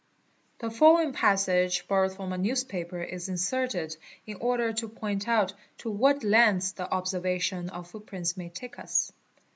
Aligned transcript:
* 0.31 0.57
The 0.57 0.71
following 0.71 1.13
passage 1.13 1.87
borrowed 1.87 2.15
from 2.15 2.33
a 2.33 2.37
newspaper 2.39 3.03
is 3.03 3.29
inserted 3.29 3.95
in 4.25 4.37
order} 4.37 4.73
to 4.79 4.89
point 4.89 5.27
out 5.27 5.53
to 5.77 5.91
what 5.91 6.23
lengths 6.23 6.71
the 6.71 6.91
observation 6.91 7.69
of 7.69 7.87
footprints 7.87 8.35
may 8.35 8.49
take 8.49 8.79
us. 8.79 9.11